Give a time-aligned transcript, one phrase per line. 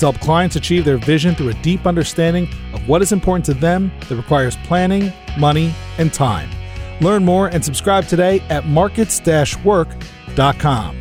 [0.00, 3.54] to help clients achieve their vision through a deep understanding of what is important to
[3.54, 6.50] them that requires planning, money, and time.
[7.00, 9.20] Learn more and subscribe today at markets
[9.64, 11.00] work.com.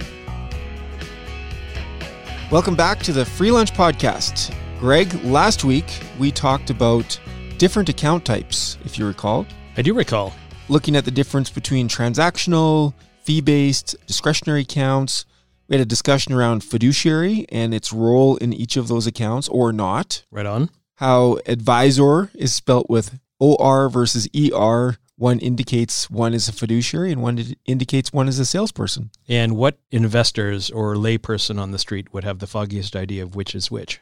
[2.52, 4.56] Welcome back to the Free Lunch Podcast.
[4.80, 5.86] Greg, last week
[6.18, 7.20] we talked about
[7.58, 9.46] different account types, if you recall.
[9.78, 10.34] I do recall.
[10.68, 15.26] Looking at the difference between transactional, fee based, discretionary accounts.
[15.70, 19.72] We had a discussion around fiduciary and its role in each of those accounts or
[19.72, 20.26] not.
[20.32, 20.72] Right on.
[20.96, 27.22] How advisor is spelt with OR versus ER one indicates one is a fiduciary and
[27.22, 29.12] one indicates one is a salesperson.
[29.28, 33.54] And what investors or layperson on the street would have the foggiest idea of which
[33.54, 34.00] is which?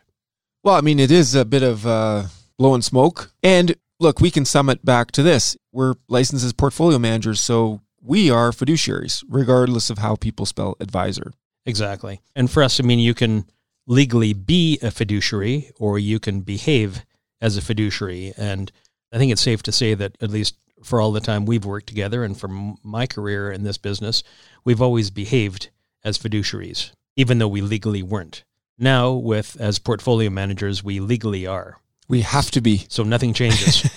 [0.64, 3.32] Well, I mean, it is a bit of uh, blowing smoke.
[3.44, 7.82] And look, we can sum it back to this we're licensed as portfolio managers, so
[8.02, 11.34] we are fiduciaries, regardless of how people spell advisor.
[11.68, 12.22] Exactly.
[12.36, 13.46] And for us, I mean, you can
[13.86, 17.06] legally be a fiduciary or you can behave
[17.42, 18.34] as a fiduciary.
[18.38, 18.72] And
[19.12, 21.88] I think it's safe to say that at least for all the time we've worked
[21.88, 24.24] together and from my career in this business,
[24.64, 25.70] we've always behaved
[26.04, 28.44] as fiduciaries, even though we legally weren't.
[28.78, 31.80] Now, with as portfolio managers, we legally are.
[32.08, 32.86] We have to be.
[32.88, 33.90] So nothing changes.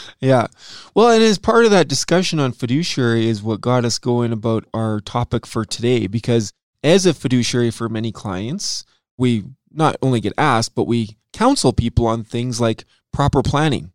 [0.20, 0.48] yeah.
[0.94, 4.66] Well, and as part of that discussion on fiduciary is what got us going about
[4.74, 6.08] our topic for today.
[6.08, 8.84] Because as a fiduciary for many clients,
[9.16, 13.92] we not only get asked, but we counsel people on things like proper planning.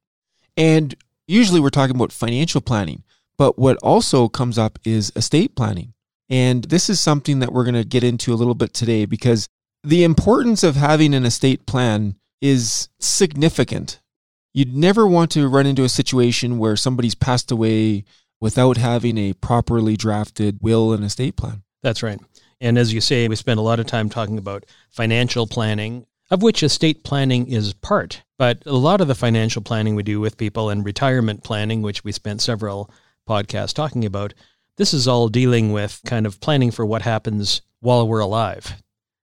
[0.55, 0.95] And
[1.27, 3.03] usually we're talking about financial planning,
[3.38, 5.93] but what also comes up is estate planning.
[6.30, 9.47] And this is something that we're going to get into a little bit today because
[9.83, 14.02] the importance of having an estate plan is significant.
[14.53, 18.03] You'd never want to run into a situation where somebody's passed away
[18.42, 21.64] without having a properly drafted will and estate plan.
[21.83, 22.20] That's right.
[22.60, 26.42] And as you say, we spend a lot of time talking about financial planning, of
[26.42, 28.23] which estate planning is part.
[28.38, 32.04] But a lot of the financial planning we do with people and retirement planning, which
[32.04, 32.92] we spent several
[33.28, 34.34] podcasts talking about,
[34.78, 38.82] this is all dealing with kind of planning for what happens while we're alive.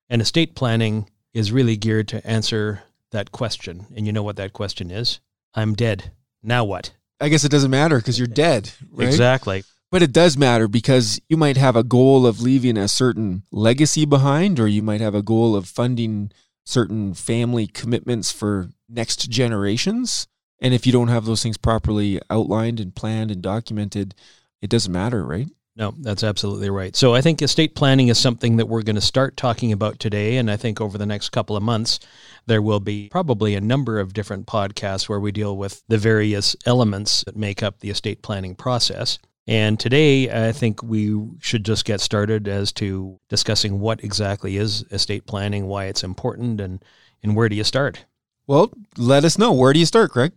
[0.08, 3.86] And estate planning is really geared to answer that question.
[3.96, 5.20] And you know what that question is?
[5.54, 6.12] I'm dead.
[6.42, 6.92] Now what?
[7.20, 8.70] I guess it doesn't matter because you're dead.
[8.90, 9.06] Right?
[9.06, 9.64] Exactly.
[9.94, 14.04] But it does matter because you might have a goal of leaving a certain legacy
[14.04, 16.32] behind, or you might have a goal of funding
[16.66, 20.26] certain family commitments for next generations.
[20.60, 24.16] And if you don't have those things properly outlined and planned and documented,
[24.60, 25.46] it doesn't matter, right?
[25.76, 26.96] No, that's absolutely right.
[26.96, 30.38] So I think estate planning is something that we're going to start talking about today.
[30.38, 32.00] And I think over the next couple of months,
[32.46, 36.56] there will be probably a number of different podcasts where we deal with the various
[36.66, 39.20] elements that make up the estate planning process.
[39.46, 44.84] And today, I think we should just get started as to discussing what exactly is
[44.90, 46.82] estate planning, why it's important, and,
[47.22, 48.06] and where do you start?
[48.46, 49.52] Well, let us know.
[49.52, 50.32] Where do you start, Greg?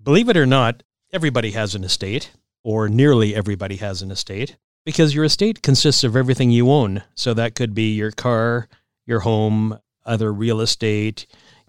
[0.00, 5.14] Believe it or not, everybody has an estate, or nearly everybody has an estate, because
[5.14, 7.02] your estate consists of everything you own.
[7.14, 8.68] So that could be your car,
[9.06, 11.26] your home, other real estate,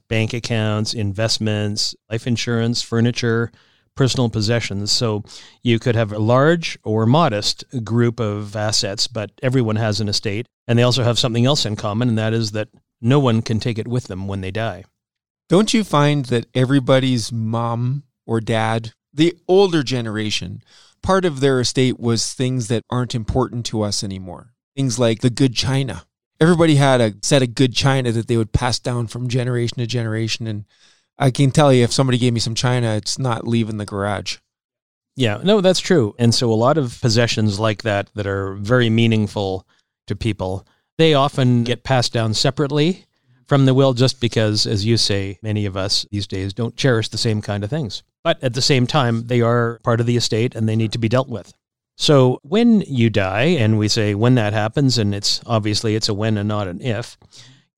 [0.07, 3.51] bank accounts, investments, life insurance, furniture
[3.95, 4.91] personal possessions.
[4.91, 5.23] So
[5.61, 10.45] you could have a large or modest group of assets, but everyone has an estate.
[10.67, 12.69] And they also have something else in common, and that is that
[13.01, 14.85] no one can take it with them when they die.
[15.49, 20.63] Don't you find that everybody's mom or dad, the older generation,
[21.01, 24.53] part of their estate was things that aren't important to us anymore?
[24.75, 26.05] Things like the good china.
[26.39, 29.85] Everybody had a set of good china that they would pass down from generation to
[29.85, 30.47] generation.
[30.47, 30.65] And
[31.17, 34.37] I can tell you if somebody gave me some china, it's not leaving the garage.
[35.15, 36.15] Yeah, no, that's true.
[36.17, 39.67] And so a lot of possessions like that that are very meaningful
[40.07, 40.65] to people,
[40.97, 43.05] they often get passed down separately
[43.47, 47.09] from the will just because, as you say, many of us these days don't cherish
[47.09, 48.01] the same kind of things.
[48.23, 50.97] But at the same time, they are part of the estate and they need to
[50.97, 51.53] be dealt with.
[51.95, 56.13] So when you die, and we say when that happens, and it's obviously it's a
[56.13, 57.17] when and not an if,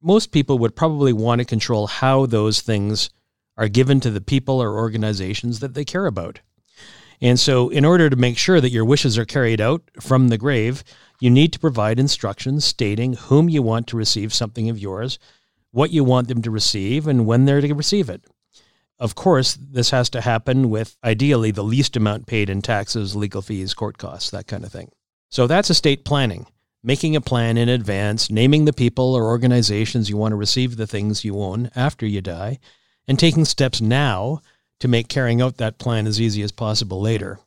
[0.01, 3.09] most people would probably want to control how those things
[3.57, 6.39] are given to the people or organizations that they care about.
[7.21, 10.37] And so, in order to make sure that your wishes are carried out from the
[10.37, 10.83] grave,
[11.19, 15.17] you need to provide instructions stating whom you want to receive something of yours,
[15.71, 18.25] what you want them to receive, and when they're to receive it.
[18.99, 23.41] Of course, this has to happen with ideally the least amount paid in taxes, legal
[23.41, 24.91] fees, court costs, that kind of thing.
[25.29, 26.47] So that's estate planning,
[26.81, 30.87] making a plan in advance, naming the people or organizations you want to receive the
[30.87, 32.59] things you own after you die,
[33.07, 34.41] and taking steps now
[34.79, 37.39] to make carrying out that plan as easy as possible later.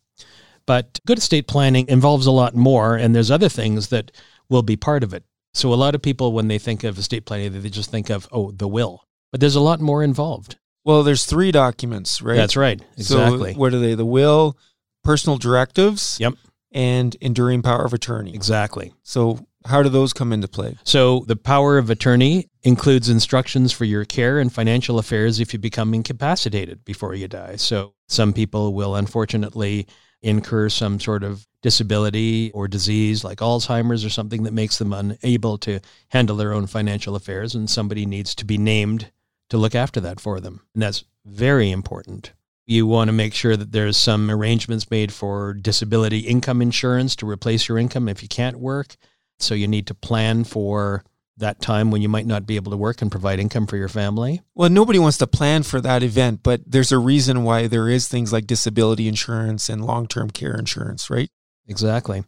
[0.66, 4.12] But good estate planning involves a lot more, and there's other things that
[4.48, 5.24] will be part of it.
[5.54, 8.28] So a lot of people, when they think of estate planning, they just think of,
[8.32, 9.04] oh, the will.
[9.30, 10.56] But there's a lot more involved.
[10.84, 12.36] Well, there's three documents, right?
[12.36, 12.80] That's right.
[12.96, 13.54] Exactly.
[13.54, 13.94] So what are they?
[13.94, 14.56] The will,
[15.04, 16.34] personal directives, Yep.
[16.72, 18.34] and enduring power of attorney.
[18.34, 18.92] Exactly.
[19.02, 20.76] So how do those come into play?
[20.84, 25.58] So the power of attorney includes instructions for your care and financial affairs if you
[25.58, 27.56] become incapacitated before you die.
[27.56, 29.86] So some people will unfortunately
[30.22, 35.58] incur some sort of disability or disease like Alzheimer's or something that makes them unable
[35.58, 39.10] to handle their own financial affairs and somebody needs to be named
[39.50, 40.60] to look after that for them.
[40.74, 42.32] And that's very important.
[42.66, 47.28] You want to make sure that there's some arrangements made for disability income insurance to
[47.28, 48.96] replace your income if you can't work.
[49.38, 51.04] So you need to plan for
[51.38, 53.88] that time when you might not be able to work and provide income for your
[53.88, 54.42] family.
[54.54, 58.08] Well, nobody wants to plan for that event, but there's a reason why there is
[58.08, 61.30] things like disability insurance and long-term care insurance, right?
[61.66, 62.24] Exactly.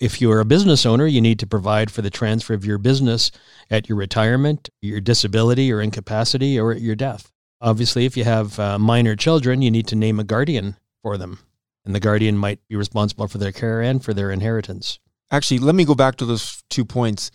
[0.00, 3.30] If you're a business owner, you need to provide for the transfer of your business
[3.70, 7.32] at your retirement, your disability or incapacity, or at your death.
[7.60, 11.40] Obviously, if you have uh, minor children, you need to name a guardian for them.
[11.84, 15.00] And the guardian might be responsible for their care and for their inheritance.
[15.30, 17.30] Actually, let me go back to those two points.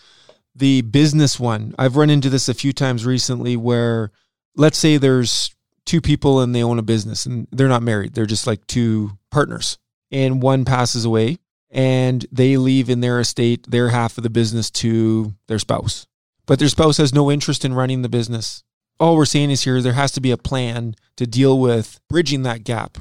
[0.56, 4.12] The business one, I've run into this a few times recently where
[4.56, 5.54] let's say there's
[5.86, 9.18] two people and they own a business and they're not married, they're just like two
[9.31, 9.78] partners.
[10.12, 11.40] And one passes away
[11.72, 16.07] and they leave in their estate their half of the business to their spouse.
[16.46, 18.63] But their spouse has no interest in running the business.
[19.00, 22.44] All we're saying is here there has to be a plan to deal with bridging
[22.44, 22.98] that gap.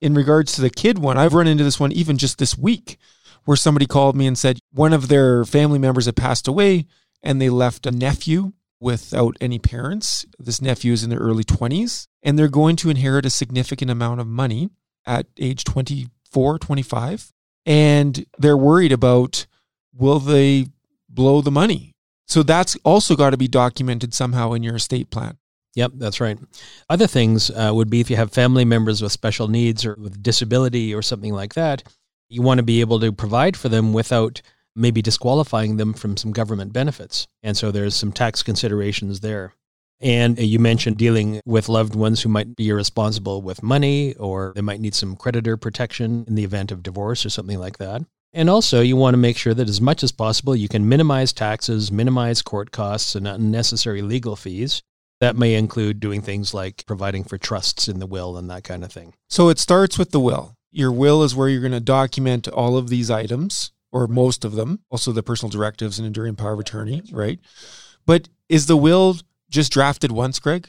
[0.00, 2.98] In regards to the kid one, I've run into this one even just this week
[3.44, 6.86] where somebody called me and said one of their family members had passed away
[7.22, 10.24] and they left a nephew without any parents.
[10.38, 14.20] This nephew is in their early 20s and they're going to inherit a significant amount
[14.20, 14.70] of money
[15.06, 17.32] at age 24, 25
[17.66, 19.46] and they're worried about
[19.92, 20.66] will they
[21.08, 21.92] blow the money.
[22.26, 25.38] So that's also got to be documented somehow in your estate plan.
[25.74, 26.38] Yep, that's right.
[26.90, 30.22] Other things uh, would be if you have family members with special needs or with
[30.22, 31.82] disability or something like that,
[32.28, 34.42] you want to be able to provide for them without
[34.74, 37.26] maybe disqualifying them from some government benefits.
[37.42, 39.54] And so there's some tax considerations there.
[40.00, 44.52] And uh, you mentioned dealing with loved ones who might be irresponsible with money or
[44.54, 48.02] they might need some creditor protection in the event of divorce or something like that.
[48.32, 51.32] And also, you want to make sure that as much as possible, you can minimize
[51.32, 54.82] taxes, minimize court costs, and unnecessary legal fees.
[55.20, 58.84] That may include doing things like providing for trusts in the will and that kind
[58.84, 59.14] of thing.
[59.28, 60.54] So it starts with the will.
[60.70, 64.52] Your will is where you're going to document all of these items, or most of
[64.52, 67.38] them, also the personal directives and enduring power of attorney, right?
[68.04, 69.16] But is the will
[69.50, 70.68] just drafted once, Greg?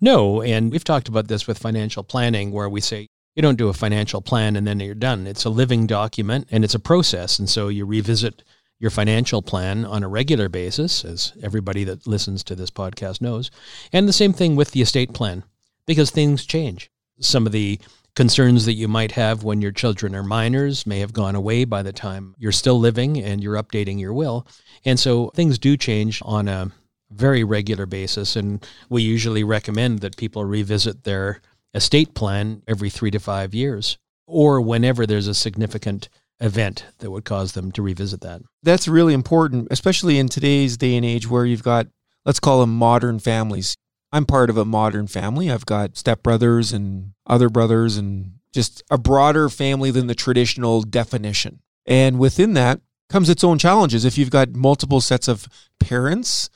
[0.00, 3.68] No, and we've talked about this with financial planning where we say you don't do
[3.68, 5.26] a financial plan and then you're done.
[5.26, 7.38] It's a living document and it's a process.
[7.38, 8.44] And so you revisit
[8.78, 13.50] your financial plan on a regular basis, as everybody that listens to this podcast knows.
[13.92, 15.44] And the same thing with the estate plan,
[15.86, 16.90] because things change.
[17.20, 17.78] Some of the
[18.16, 21.82] concerns that you might have when your children are minors may have gone away by
[21.82, 24.46] the time you're still living and you're updating your will.
[24.84, 26.70] And so things do change on a
[27.10, 28.36] very regular basis.
[28.36, 31.40] And we usually recommend that people revisit their
[31.74, 36.08] estate plan every three to five years or whenever there's a significant
[36.40, 38.42] event that would cause them to revisit that.
[38.62, 41.86] That's really important, especially in today's day and age where you've got,
[42.24, 43.76] let's call them modern families.
[44.14, 45.50] I'm part of a modern family.
[45.50, 51.58] I've got stepbrothers and other brothers and just a broader family than the traditional definition.
[51.84, 54.04] And within that comes its own challenges.
[54.04, 55.48] If you've got multiple sets of
[55.80, 56.48] parents,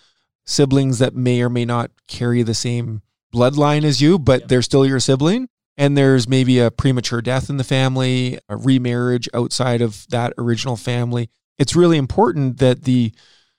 [0.47, 3.03] siblings that may or may not carry the same
[3.35, 5.49] bloodline as you, but they're still your sibling.
[5.77, 10.77] And there's maybe a premature death in the family, a remarriage outside of that original
[10.77, 11.29] family.
[11.59, 13.13] It's really important that the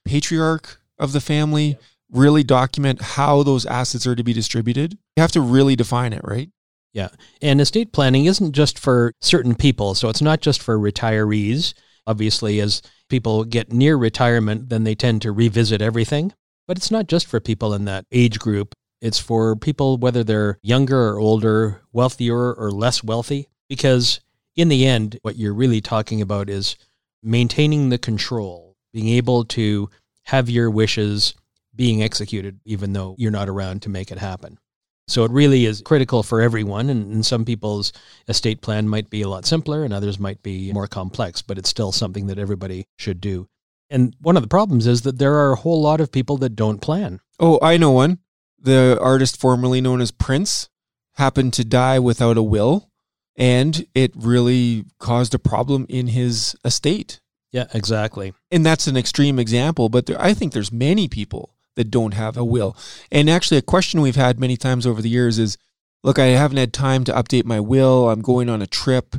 [0.06, 1.78] patriarch of the family
[2.12, 4.98] really document how those assets are to be distributed.
[5.16, 6.50] You have to really define it, right?
[6.94, 7.10] Yeah.
[7.42, 9.94] And estate planning isn't just for certain people.
[9.96, 11.74] So it's not just for retirees.
[12.08, 16.34] Obviously, as people get near retirement, then they tend to revisit everything.
[16.68, 18.74] But it's not just for people in that age group.
[19.02, 24.20] It's for people, whether they're younger or older, wealthier or less wealthy, because
[24.56, 26.76] in the end, what you're really talking about is
[27.24, 29.90] maintaining the control, being able to
[30.24, 31.34] have your wishes
[31.80, 34.60] being executed, even though you're not around to make it happen.
[35.08, 36.90] So it really is critical for everyone.
[36.90, 37.94] And, and some people's
[38.28, 41.70] estate plan might be a lot simpler and others might be more complex, but it's
[41.70, 43.48] still something that everybody should do.
[43.90, 46.58] And one of the problems is that there are a whole lot of people that
[46.58, 47.22] don't plan.
[47.40, 48.20] Oh, I know one.
[48.62, 50.68] The artist formerly known as Prince
[51.14, 52.92] happened to die without a will,
[53.38, 57.22] and it really caused a problem in his estate.
[57.54, 58.34] Yeah, exactly.
[58.52, 62.36] And that's an extreme example, but there, I think there's many people that don't have
[62.36, 62.76] a will.
[63.10, 65.58] And actually, a question we've had many times over the years is
[66.04, 68.10] look, I haven't had time to update my will.
[68.10, 69.16] I'm going on a trip.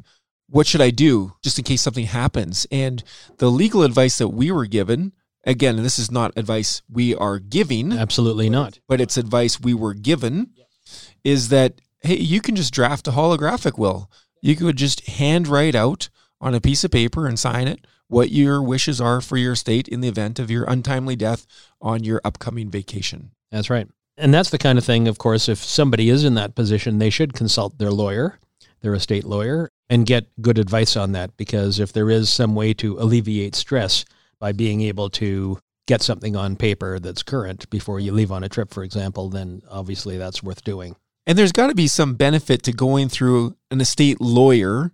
[0.46, 2.66] What should I do just in case something happens?
[2.70, 3.02] And
[3.38, 5.12] the legal advice that we were given,
[5.44, 7.94] again, this is not advice we are giving.
[7.94, 8.78] Absolutely not.
[8.86, 10.50] But it's advice we were given
[11.24, 14.10] is that, hey, you can just draft a holographic will.
[14.42, 16.10] You could just handwrite out
[16.42, 19.88] on a piece of paper and sign it what your wishes are for your estate
[19.88, 21.46] in the event of your untimely death
[21.80, 23.30] on your upcoming vacation.
[23.52, 23.88] That's right.
[24.16, 27.08] And that's the kind of thing, of course, if somebody is in that position, they
[27.08, 28.38] should consult their lawyer,
[28.82, 31.36] their estate lawyer, and get good advice on that.
[31.36, 34.04] Because if there is some way to alleviate stress
[34.40, 38.48] by being able to get something on paper that's current before you leave on a
[38.48, 40.96] trip, for example, then obviously that's worth doing.
[41.26, 44.90] And there's got to be some benefit to going through an estate lawyer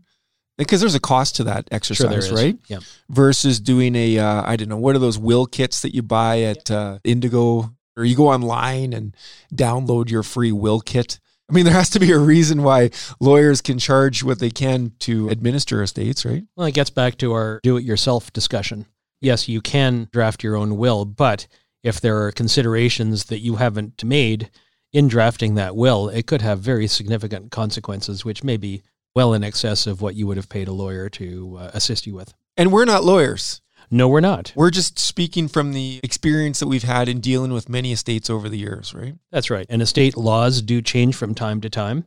[0.58, 2.58] because there's a cost to that exercise, sure right?
[2.68, 2.78] Yeah.
[3.08, 6.42] Versus doing a, uh, I don't know, what are those will kits that you buy
[6.42, 9.14] at uh, Indigo, or you go online and
[9.54, 11.18] download your free will kit.
[11.48, 14.92] I mean, there has to be a reason why lawyers can charge what they can
[15.00, 16.42] to administer estates, right?
[16.56, 18.86] Well, it gets back to our do-it-yourself discussion.
[19.20, 21.46] Yes, you can draft your own will, but
[21.82, 24.50] if there are considerations that you haven't made
[24.92, 28.82] in drafting that will, it could have very significant consequences, which may be
[29.16, 32.14] well in excess of what you would have paid a lawyer to uh, assist you
[32.14, 32.34] with.
[32.56, 33.62] And we're not lawyers.
[33.90, 34.52] No, we're not.
[34.54, 38.48] We're just speaking from the experience that we've had in dealing with many estates over
[38.48, 39.14] the years, right?
[39.32, 39.66] That's right.
[39.70, 42.04] And estate laws do change from time to time,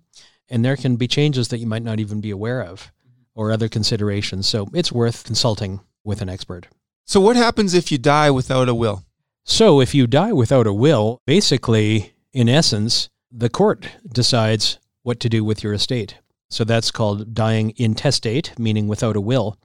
[0.50, 2.92] and there can be changes that you might not even be aware of
[3.34, 4.48] or other considerations.
[4.48, 6.68] So it's worth consulting with an expert.
[7.06, 9.04] So, what happens if you die without a will?
[9.44, 15.30] So, if you die without a will, basically, in essence, the court decides what to
[15.30, 16.20] do with your estate.
[16.50, 19.58] So that's called dying intestate, meaning without a will.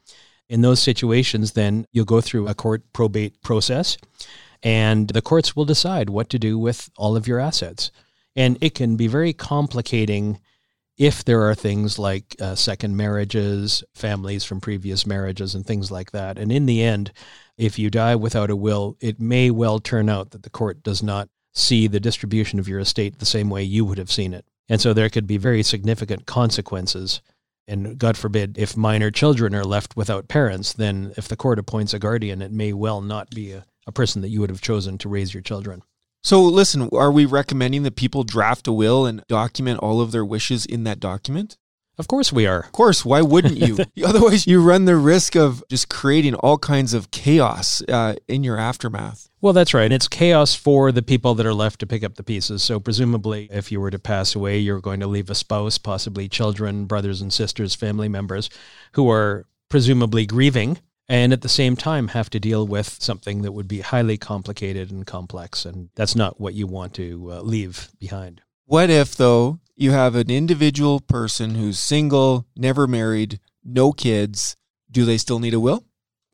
[0.49, 3.97] In those situations, then you'll go through a court probate process,
[4.62, 7.91] and the courts will decide what to do with all of your assets.
[8.37, 10.41] And it can be very complicating
[10.97, 16.12] if there are things like uh, second marriages, families from previous marriages, and things like
[16.12, 16.38] that.
[16.38, 17.12] And in the end,
[17.57, 21.03] if you die without a will, it may well turn out that the court does
[21.03, 24.45] not see the distribution of your estate the same way you would have seen it.
[24.68, 27.21] And so there could be very significant consequences.
[27.66, 31.94] And God forbid, if minor children are left without parents, then if the court appoints
[31.94, 34.99] a guardian, it may well not be a, a person that you would have chosen
[34.99, 35.83] to raise your children.
[36.23, 40.25] So, listen, are we recommending that people draft a will and document all of their
[40.25, 41.59] wishes in that document?
[41.97, 42.61] Of course we are.
[42.61, 43.05] Of course.
[43.05, 43.79] Why wouldn't you?
[44.05, 48.59] Otherwise, you run the risk of just creating all kinds of chaos uh, in your
[48.59, 49.29] aftermath.
[49.41, 49.85] Well, that's right.
[49.85, 52.63] And it's chaos for the people that are left to pick up the pieces.
[52.63, 56.29] So, presumably, if you were to pass away, you're going to leave a spouse, possibly
[56.29, 58.51] children, brothers and sisters, family members
[58.93, 63.53] who are presumably grieving and at the same time have to deal with something that
[63.53, 65.65] would be highly complicated and complex.
[65.65, 68.41] And that's not what you want to uh, leave behind.
[68.67, 74.57] What if, though, you have an individual person who's single, never married, no kids?
[74.90, 75.85] Do they still need a will?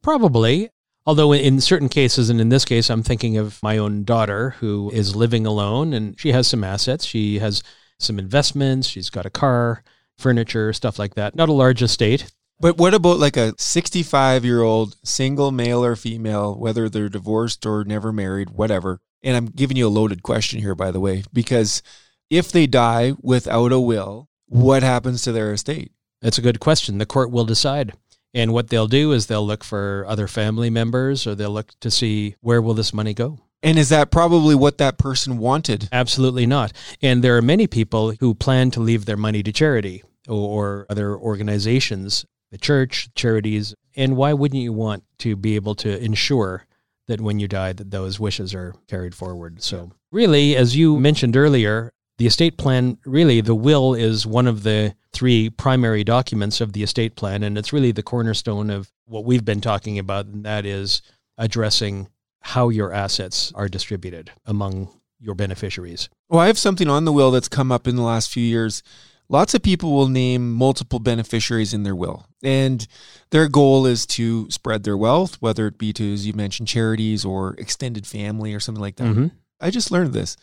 [0.02, 0.70] Probably.
[1.06, 4.90] Although in certain cases, and in this case, I'm thinking of my own daughter who
[4.92, 7.04] is living alone and she has some assets.
[7.04, 7.62] She has
[7.98, 8.88] some investments.
[8.88, 9.82] She's got a car,
[10.18, 11.34] furniture, stuff like that.
[11.34, 12.30] Not a large estate.
[12.60, 17.64] But what about like a 65 year old single male or female, whether they're divorced
[17.64, 19.00] or never married, whatever?
[19.22, 21.82] And I'm giving you a loaded question here, by the way, because
[22.30, 25.92] if they die without a will, what happens to their estate?
[26.22, 26.98] That's a good question.
[26.98, 27.92] The court will decide.
[28.32, 31.90] And what they'll do is they'll look for other family members or they'll look to
[31.90, 33.40] see where will this money go.
[33.62, 35.88] And is that probably what that person wanted?
[35.92, 36.72] Absolutely not.
[37.02, 41.16] And there are many people who plan to leave their money to charity or other
[41.16, 43.74] organizations, the church, charities.
[43.96, 46.64] And why wouldn't you want to be able to ensure
[47.08, 49.62] that when you die that those wishes are carried forward?
[49.62, 54.62] So really, as you mentioned earlier, the estate plan, really, the will is one of
[54.62, 59.24] the three primary documents of the estate plan, and it's really the cornerstone of what
[59.24, 61.00] we've been talking about, and that is
[61.38, 62.10] addressing
[62.42, 66.10] how your assets are distributed among your beneficiaries.
[66.28, 68.82] Well, I have something on the will that's come up in the last few years.
[69.30, 72.86] Lots of people will name multiple beneficiaries in their will, and
[73.30, 77.24] their goal is to spread their wealth, whether it be to, as you mentioned, charities
[77.24, 79.04] or extended family or something like that.
[79.04, 79.28] Mm-hmm.
[79.58, 80.36] I just learned this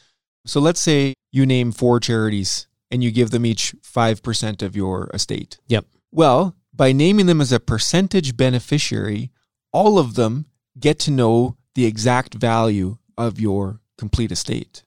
[0.48, 5.10] So let's say you name four charities and you give them each 5% of your
[5.14, 5.60] estate.
[5.68, 5.86] Yep.
[6.12, 9.32] Well, by naming them as a percentage beneficiary,
[9.74, 10.46] all of them
[10.80, 14.84] get to know the exact value of your complete estate.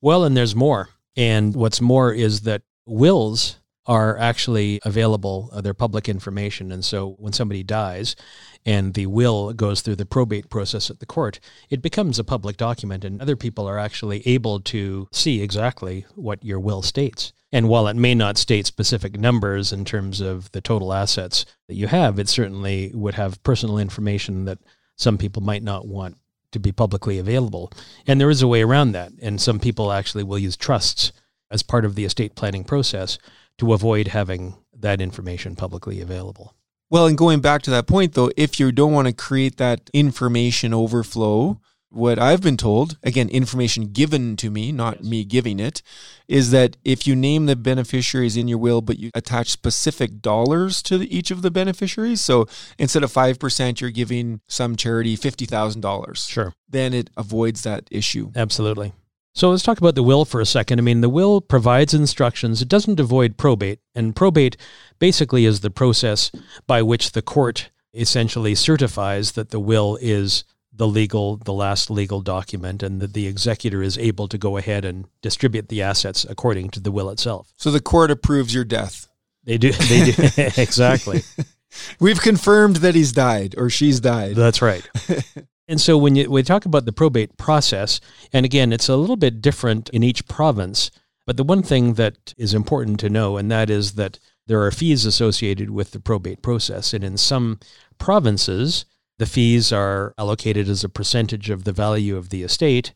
[0.00, 0.88] Well, and there's more.
[1.16, 5.48] And what's more is that wills are actually available.
[5.52, 6.72] Uh, they're public information.
[6.72, 8.16] And so when somebody dies
[8.64, 11.38] and the will goes through the probate process at the court,
[11.70, 16.44] it becomes a public document and other people are actually able to see exactly what
[16.44, 17.32] your will states.
[17.52, 21.76] And while it may not state specific numbers in terms of the total assets that
[21.76, 24.58] you have, it certainly would have personal information that
[24.96, 26.16] some people might not want
[26.52, 27.70] to be publicly available.
[28.06, 29.12] And there is a way around that.
[29.22, 31.12] And some people actually will use trusts
[31.50, 33.18] as part of the estate planning process
[33.58, 36.54] to avoid having that information publicly available.
[36.88, 39.90] Well, and going back to that point, though, if you don't want to create that
[39.92, 45.82] information overflow, what I've been told, again, information given to me, not me giving it,
[46.28, 50.82] is that if you name the beneficiaries in your will, but you attach specific dollars
[50.82, 52.46] to the, each of the beneficiaries, so
[52.78, 56.28] instead of 5%, you're giving some charity $50,000.
[56.28, 56.52] Sure.
[56.68, 58.30] Then it avoids that issue.
[58.36, 58.92] Absolutely.
[59.36, 60.78] So let's talk about the will for a second.
[60.78, 62.62] I mean, the will provides instructions.
[62.62, 63.80] It doesn't avoid probate.
[63.94, 64.56] And probate
[64.98, 66.32] basically is the process
[66.66, 72.22] by which the court essentially certifies that the will is the legal, the last legal
[72.22, 76.70] document, and that the executor is able to go ahead and distribute the assets according
[76.70, 77.52] to the will itself.
[77.56, 79.06] So the court approves your death.
[79.44, 79.72] They do.
[79.72, 80.22] They do.
[80.62, 81.24] exactly.
[82.00, 84.34] We've confirmed that he's died or she's died.
[84.34, 84.88] That's right.
[85.68, 88.00] And so when you, we talk about the probate process,
[88.32, 90.90] and again, it's a little bit different in each province,
[91.26, 94.70] but the one thing that is important to know, and that is that there are
[94.70, 96.94] fees associated with the probate process.
[96.94, 97.58] And in some
[97.98, 98.84] provinces,
[99.18, 102.92] the fees are allocated as a percentage of the value of the estate.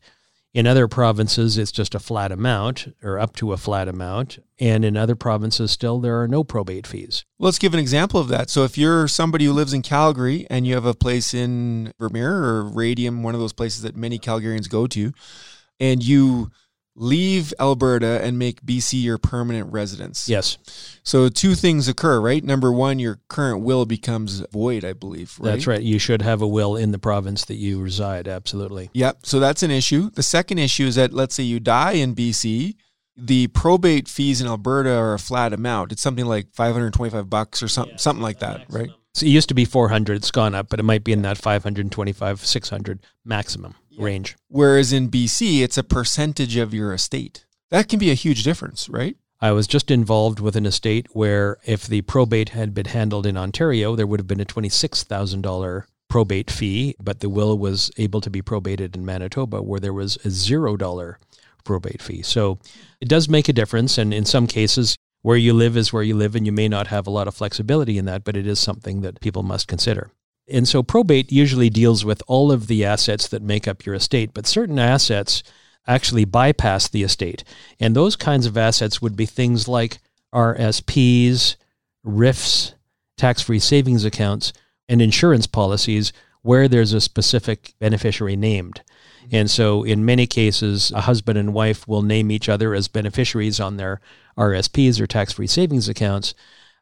[0.53, 4.39] In other provinces, it's just a flat amount or up to a flat amount.
[4.59, 7.23] And in other provinces, still, there are no probate fees.
[7.39, 8.49] Let's give an example of that.
[8.49, 12.43] So, if you're somebody who lives in Calgary and you have a place in Invermere
[12.43, 15.13] or Radium, one of those places that many Calgarians go to,
[15.79, 16.51] and you
[16.95, 20.27] leave Alberta and make BC your permanent residence.
[20.27, 20.57] Yes.
[21.03, 22.43] So two things occur, right?
[22.43, 25.35] Number one, your current will becomes void, I believe.
[25.39, 25.51] Right?
[25.51, 25.81] That's right.
[25.81, 28.27] You should have a will in the province that you reside.
[28.27, 28.89] Absolutely.
[28.93, 29.25] Yep.
[29.25, 30.09] So that's an issue.
[30.09, 32.75] The second issue is that let's say you die in BC,
[33.15, 35.91] the probate fees in Alberta are a flat amount.
[35.91, 38.81] It's something like 525 bucks or something, yeah, something like that, maximum.
[38.81, 38.89] right?
[39.13, 40.15] So it used to be 400.
[40.15, 44.03] It's gone up, but it might be in that 525, 600 maximum yeah.
[44.03, 44.35] range.
[44.47, 47.45] Whereas in BC, it's a percentage of your estate.
[47.69, 49.15] That can be a huge difference, right?
[49.39, 53.37] I was just involved with an estate where if the probate had been handled in
[53.37, 58.29] Ontario, there would have been a $26,000 probate fee, but the will was able to
[58.29, 61.15] be probated in Manitoba where there was a $0
[61.63, 62.21] probate fee.
[62.21, 62.59] So
[62.99, 63.97] it does make a difference.
[63.97, 66.87] And in some cases, where you live is where you live, and you may not
[66.87, 70.11] have a lot of flexibility in that, but it is something that people must consider.
[70.51, 74.31] And so probate usually deals with all of the assets that make up your estate,
[74.33, 75.43] but certain assets
[75.87, 77.43] actually bypass the estate.
[77.79, 79.99] And those kinds of assets would be things like
[80.33, 81.55] RSPs,
[82.05, 82.73] RRIFs,
[83.17, 84.53] tax free savings accounts,
[84.87, 86.11] and insurance policies
[86.41, 88.81] where there's a specific beneficiary named.
[89.31, 93.59] And so, in many cases, a husband and wife will name each other as beneficiaries
[93.59, 94.01] on their
[94.37, 96.33] RSPs or tax free savings accounts.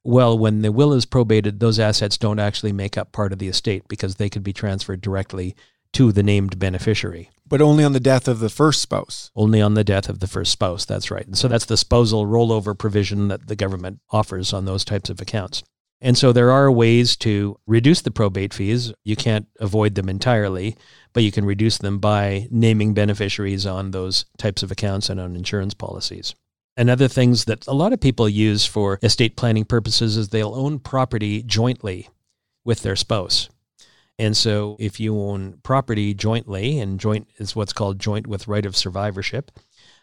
[0.03, 3.49] Well, when the will is probated, those assets don't actually make up part of the
[3.49, 5.55] estate because they could be transferred directly
[5.93, 7.29] to the named beneficiary.
[7.47, 9.31] But only on the death of the first spouse.
[9.35, 10.85] Only on the death of the first spouse.
[10.85, 11.25] That's right.
[11.25, 15.19] And so that's the spousal rollover provision that the government offers on those types of
[15.19, 15.63] accounts.
[16.01, 18.93] And so there are ways to reduce the probate fees.
[19.03, 20.77] You can't avoid them entirely,
[21.11, 25.35] but you can reduce them by naming beneficiaries on those types of accounts and on
[25.35, 26.35] insurance policies.
[26.79, 30.55] And other things that a lot of people use for estate planning purposes is they'll
[30.55, 32.07] own property jointly
[32.63, 33.49] with their spouse.
[34.17, 38.65] And so if you own property jointly, and joint is what's called joint with right
[38.65, 39.51] of survivorship,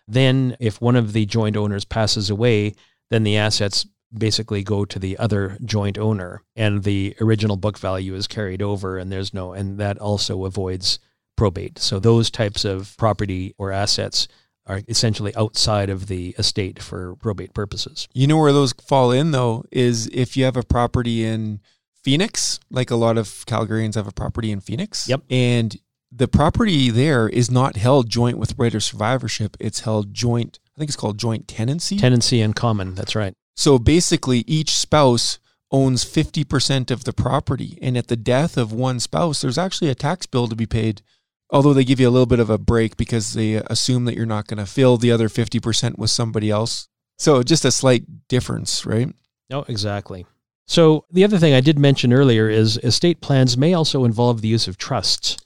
[0.07, 2.75] then if one of the joint owners passes away,
[3.09, 8.15] then the assets basically go to the other joint owner and the original book value
[8.15, 10.99] is carried over and there's no and that also avoids
[11.39, 11.79] probate.
[11.79, 14.29] So those types of property or assets
[14.67, 18.09] are essentially outside of the estate for probate purposes.
[18.13, 21.61] You know where those fall in though is if you have a property in
[22.03, 25.09] Phoenix, like a lot of Calgarians have a property in Phoenix.
[25.09, 25.23] Yep.
[25.31, 25.77] And
[26.13, 29.57] the property there is not held joint with right of survivorship.
[29.61, 31.99] It's held joint, I think it's called joint tenancy.
[31.99, 33.35] Tenancy in common, that's right.
[33.57, 35.39] So basically each spouse
[35.73, 39.97] owns 50% of the property and at the death of one spouse there's actually a
[39.97, 41.03] tax bill to be paid
[41.51, 44.27] Although they give you a little bit of a break because they assume that you're
[44.27, 46.89] not going to fill the other 50% with somebody else.
[47.19, 49.09] So just a slight difference, right?
[49.49, 50.27] No, exactly.
[50.67, 54.49] So the other thing I did mention earlier is estate plans may also involve the
[54.49, 55.37] use of trusts.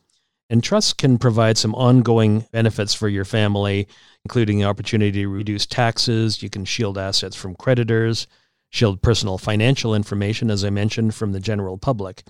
[0.49, 3.87] And trusts can provide some ongoing benefits for your family,
[4.25, 6.43] including the opportunity to reduce taxes.
[6.43, 8.27] You can shield assets from creditors,
[8.71, 12.25] shield personal financial information, as I mentioned, from the general public.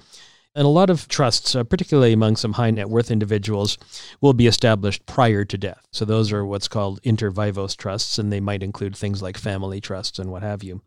[0.55, 3.79] And a lot of trusts, uh, particularly among some high net worth individuals,
[4.21, 5.87] will be established prior to death.
[5.93, 9.81] So those are what's called inter vivos trusts, and they might include things like family
[9.81, 10.83] trusts and what have you.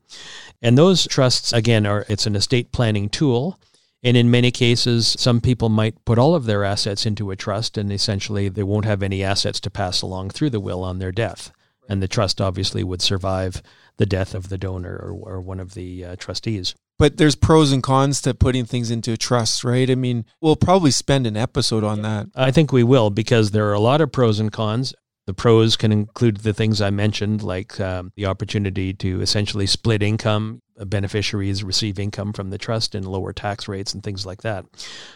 [0.62, 3.58] And those trusts, again, are it's an estate planning tool.
[4.06, 7.78] And in many cases, some people might put all of their assets into a trust,
[7.78, 11.14] and essentially they won't have any assets to pass along through the will on their
[11.14, 11.54] death.
[11.88, 13.64] And the trust obviously would survive
[13.96, 17.72] the death of the donor or, or one of the uh, trustees but there's pros
[17.72, 19.90] and cons to putting things into a trust, right?
[19.90, 22.28] I mean, we'll probably spend an episode on that.
[22.36, 24.94] I think we will because there are a lot of pros and cons.
[25.26, 30.04] The pros can include the things I mentioned, like um, the opportunity to essentially split
[30.04, 30.62] income.
[30.78, 34.66] Beneficiaries receive income from the trust and lower tax rates and things like that.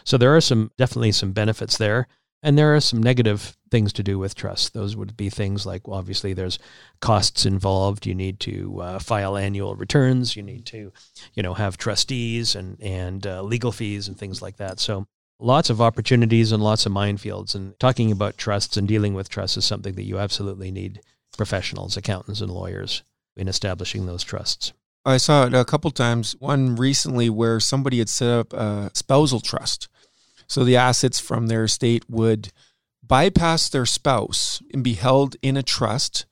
[0.06, 2.08] So there are some definitely some benefits there.
[2.44, 4.74] And there are some negative things to do with trust.
[4.74, 6.60] Those would be things like, well, obviously, there's
[7.02, 8.06] costs involved.
[8.06, 10.36] You need to uh, file annual returns.
[10.36, 10.92] You need to,
[11.34, 14.80] you know, have trustees and and uh, legal fees and things like that.
[14.80, 15.08] So
[15.40, 17.56] lots of opportunities and lots of minefields.
[17.56, 21.02] And talking about trusts and dealing with trusts is something that you absolutely need
[21.36, 23.04] professionals, accountants, and lawyers
[23.36, 24.74] in establishing those trusts.
[25.06, 26.36] I saw it a couple times.
[26.40, 29.88] One recently where somebody had set up a spousal trust
[30.48, 32.52] so the assets from their estate would
[33.08, 36.26] bypass their spouse and be held in a trust.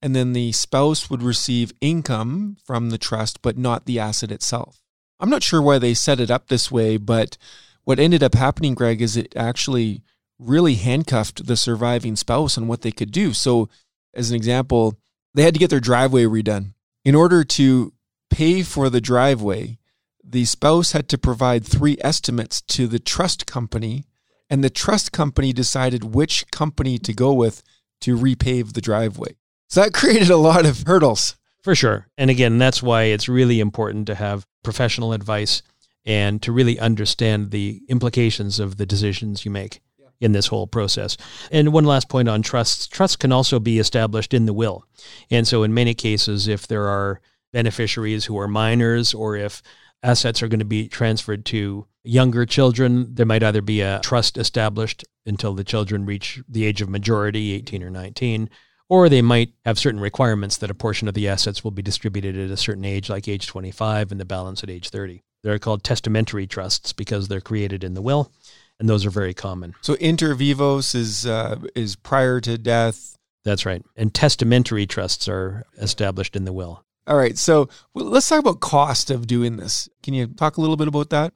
[0.00, 4.80] And then the spouse would receive income from the trust, but not the asset itself.
[5.20, 7.36] I'm not sure why they set it up this way, but
[7.84, 10.02] what ended up happening, Greg, is it actually
[10.38, 13.32] really handcuffed the surviving spouse on what they could do.
[13.32, 13.68] So,
[14.14, 14.98] as an example,
[15.34, 16.74] they had to get their driveway redone.
[17.04, 17.92] In order to
[18.30, 19.78] pay for the driveway,
[20.22, 24.04] the spouse had to provide three estimates to the trust company,
[24.50, 27.62] and the trust company decided which company to go with
[28.00, 29.36] to repave the driveway.
[29.68, 31.36] So that created a lot of hurdles.
[31.62, 32.08] For sure.
[32.16, 35.62] And again, that's why it's really important to have professional advice
[36.04, 39.80] and to really understand the implications of the decisions you make
[40.20, 41.16] in this whole process.
[41.50, 44.84] And one last point on trusts trusts can also be established in the will.
[45.30, 47.20] And so, in many cases, if there are
[47.52, 49.62] beneficiaries who are minors or if
[50.02, 53.14] assets are going to be transferred to younger children.
[53.14, 57.52] There might either be a trust established until the children reach the age of majority,
[57.52, 58.48] 18 or 19,
[58.88, 62.36] or they might have certain requirements that a portion of the assets will be distributed
[62.36, 65.22] at a certain age, like age 25, and the balance at age 30.
[65.42, 68.32] They're called testamentary trusts because they're created in the will,
[68.80, 69.74] and those are very common.
[69.82, 73.16] So inter vivos is uh, is prior to death.
[73.44, 76.84] That's right, and testamentary trusts are established in the will.
[77.06, 77.38] All right.
[77.38, 79.88] So let's talk about cost of doing this.
[80.02, 81.32] Can you talk a little bit about that?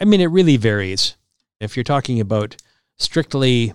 [0.00, 1.16] I mean, it really varies.
[1.60, 2.56] If you're talking about
[2.98, 3.74] strictly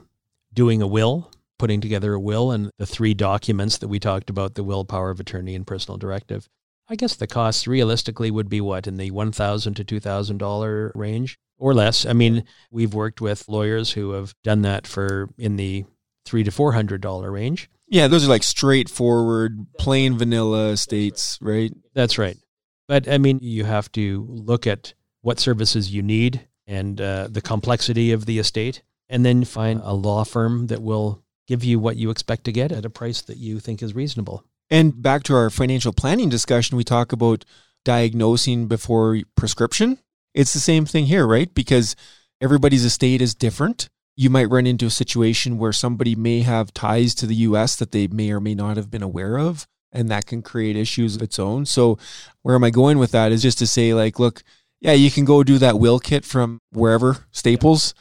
[0.54, 4.56] doing a will, putting together a will and the three documents that we talked about
[4.56, 6.50] the will, power of attorney, and personal directive
[6.90, 10.40] I guess the costs realistically would be what in the one thousand to two thousand
[10.40, 12.06] dollar range or less.
[12.06, 15.86] I mean, we've worked with lawyers who have done that for in the
[16.26, 17.70] three to four hundred dollar range.
[17.88, 21.72] Yeah, those are like straightforward, plain vanilla estates, right?
[21.94, 22.38] That's right.
[22.88, 27.42] But I mean, you have to look at what services you need and uh, the
[27.42, 31.98] complexity of the estate, and then find a law firm that will give you what
[31.98, 34.44] you expect to get at a price that you think is reasonable.
[34.70, 37.44] And back to our financial planning discussion, we talk about
[37.84, 39.98] diagnosing before prescription.
[40.36, 41.52] It's the same thing here, right?
[41.52, 41.96] Because
[42.40, 47.16] everybody's estate is different you might run into a situation where somebody may have ties
[47.16, 49.66] to the US that they may or may not have been aware of.
[49.94, 51.66] And that can create issues of its own.
[51.66, 51.98] So,
[52.42, 54.44] where am I going with that is just to say, like, look,
[54.82, 57.94] yeah, you can go do that will kit from wherever, Staples.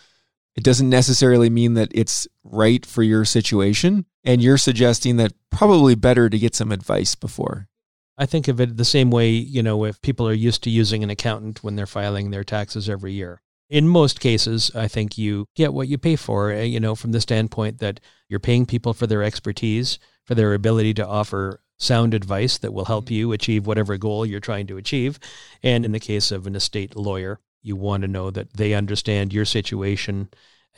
[0.57, 4.07] It doesn't necessarily mean that it's right for your situation.
[4.25, 7.69] And you're suggesting that probably better to get some advice before.
[8.17, 11.05] I think of it the same way, you know, if people are used to using
[11.05, 15.47] an accountant when they're filing their taxes every year in most cases, I think you
[15.55, 18.95] get what you pay for, eh, you know, from the standpoint that you're paying people
[18.95, 23.15] for their expertise, for their ability to offer sound advice that will help mm-hmm.
[23.15, 25.19] you achieve whatever goal you're trying to achieve.
[25.63, 29.33] And in the case of an estate lawyer, you want to know that they understand
[29.33, 30.29] your situation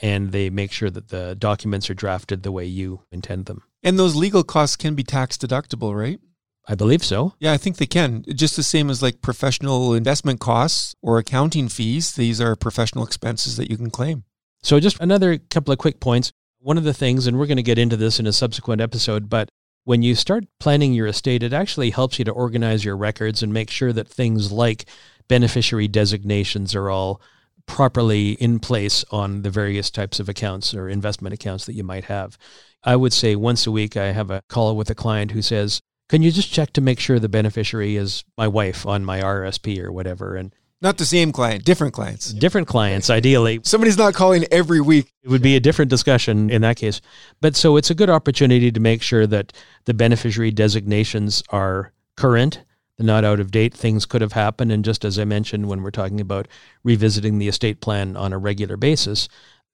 [0.02, 3.62] and they make sure that the documents are drafted the way you intend them.
[3.82, 6.20] And those legal costs can be tax deductible, right?
[6.68, 7.34] I believe so.
[7.40, 8.24] Yeah, I think they can.
[8.34, 12.12] Just the same as like professional investment costs or accounting fees.
[12.12, 14.24] These are professional expenses that you can claim.
[14.62, 16.32] So, just another couple of quick points.
[16.60, 19.30] One of the things, and we're going to get into this in a subsequent episode,
[19.30, 19.48] but
[19.84, 23.52] when you start planning your estate, it actually helps you to organize your records and
[23.52, 24.84] make sure that things like
[25.28, 27.20] beneficiary designations are all
[27.66, 32.04] properly in place on the various types of accounts or investment accounts that you might
[32.04, 32.36] have.
[32.82, 35.80] I would say once a week, I have a call with a client who says,
[36.08, 39.80] Can you just check to make sure the beneficiary is my wife on my RSP
[39.82, 40.34] or whatever?
[40.34, 42.32] And not the same client, different clients.
[42.32, 43.60] Different clients, ideally.
[43.64, 45.12] Somebody's not calling every week.
[45.22, 47.00] It would be a different discussion in that case.
[47.40, 49.52] But so it's a good opportunity to make sure that
[49.84, 52.62] the beneficiary designations are current,
[52.96, 53.74] they're not out of date.
[53.74, 54.72] Things could have happened.
[54.72, 56.48] And just as I mentioned, when we're talking about
[56.84, 59.28] revisiting the estate plan on a regular basis,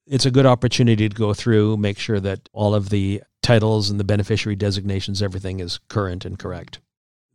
[0.06, 3.98] it's a good opportunity to go through, make sure that all of the titles and
[3.98, 6.78] the beneficiary designations, everything is current and correct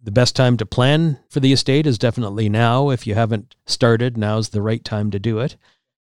[0.03, 2.89] the best time to plan for the estate is definitely now.
[2.89, 5.57] If you haven't started, now's the right time to do it.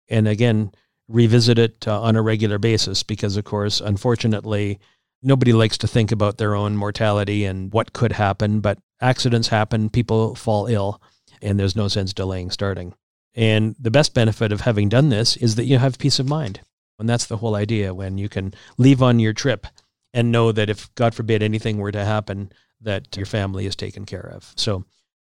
[0.08, 0.72] And again,
[1.08, 4.78] revisit it uh, on a regular basis because, of course, unfortunately,
[5.22, 9.88] nobody likes to think about their own mortality and what could happen, but accidents happen,
[9.88, 11.00] people fall ill,
[11.40, 12.94] and there's no sense delaying starting.
[13.34, 16.60] And the best benefit of having done this is that you have peace of mind.
[16.98, 19.66] And that's the whole idea when you can leave on your trip
[20.14, 22.50] and know that if, God forbid, anything were to happen,
[22.86, 24.52] that your family is taken care of.
[24.56, 24.84] So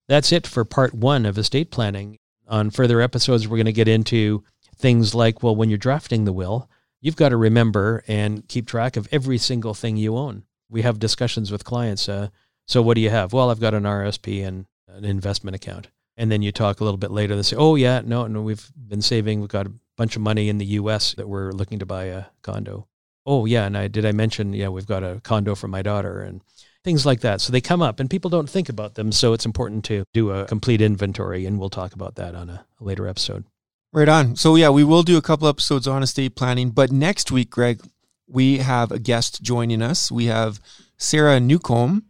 [0.08, 2.18] that's it for part one of estate planning.
[2.48, 4.44] On further episodes, we're going to get into
[4.76, 8.98] things like well, when you're drafting the will, you've got to remember and keep track
[8.98, 10.44] of every single thing you own.
[10.70, 12.10] We have discussions with clients.
[12.10, 12.30] Uh,
[12.68, 13.34] so, what do you have?
[13.34, 15.90] Well, I've got an RSP and an investment account.
[16.18, 18.70] And then you talk a little bit later and say, oh, yeah, no, no, we've
[18.76, 19.40] been saving.
[19.40, 22.26] We've got a bunch of money in the US that we're looking to buy a
[22.42, 22.88] condo.
[23.26, 23.66] Oh, yeah.
[23.66, 26.22] And I did I mention, yeah, we've got a condo for my daughter.
[26.22, 26.42] And
[26.84, 27.42] things like that.
[27.42, 29.12] So they come up and people don't think about them.
[29.12, 31.46] So it's important to do a complete inventory.
[31.46, 33.46] And we'll talk about that on a, a later episode.
[33.94, 34.36] Right on.
[34.36, 36.70] So, yeah, we will do a couple episodes on estate planning.
[36.70, 37.82] But next week, Greg,
[38.28, 40.10] we have a guest joining us.
[40.12, 40.62] We have
[40.98, 42.06] Sarah Newcomb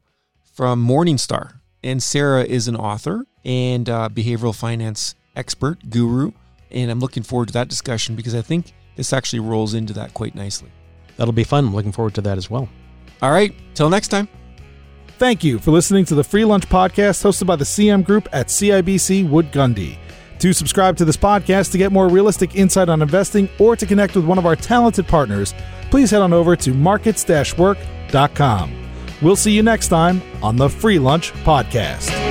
[0.53, 1.55] from Morningstar.
[1.83, 6.31] And Sarah is an author and behavioral finance expert, guru.
[6.69, 10.13] And I'm looking forward to that discussion because I think this actually rolls into that
[10.13, 10.69] quite nicely.
[11.17, 11.65] That'll be fun.
[11.65, 12.69] I'm looking forward to that as well.
[13.23, 13.53] All right.
[13.73, 14.27] Till next time.
[15.21, 18.47] Thank you for listening to the Free Lunch Podcast hosted by the CM Group at
[18.47, 19.99] CIBC Wood Gundy.
[20.39, 24.15] To subscribe to this podcast to get more realistic insight on investing or to connect
[24.15, 25.53] with one of our talented partners,
[25.91, 27.23] please head on over to markets
[27.55, 28.89] work.com.
[29.21, 32.30] We'll see you next time on the Free Lunch Podcast.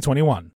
[0.00, 0.50] 2021.